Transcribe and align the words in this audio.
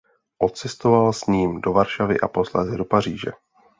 Odcestoval 0.39 1.13
s 1.13 1.25
ním 1.25 1.61
do 1.61 1.73
Varšavy 1.73 2.19
a 2.19 2.27
posléze 2.27 2.77
do 2.77 2.85
Paříže. 2.85 3.31